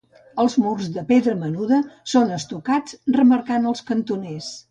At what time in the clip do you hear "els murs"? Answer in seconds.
0.43-0.87